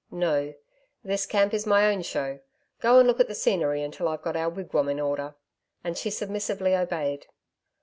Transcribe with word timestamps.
'No, 0.09 0.55
this 1.03 1.27
camp 1.27 1.53
is 1.53 1.67
my 1.67 1.85
own 1.85 2.01
show. 2.01 2.39
Go 2.79 2.97
and 2.97 3.07
look 3.07 3.19
at 3.19 3.27
the 3.27 3.35
scenery 3.35 3.83
until 3.83 4.07
I've 4.07 4.23
got 4.23 4.35
our 4.35 4.49
wigwam 4.49 4.89
in 4.89 4.99
order.' 4.99 5.35
And 5.83 5.95
she 5.95 6.09
submissively 6.09 6.75
obeyed. 6.75 7.27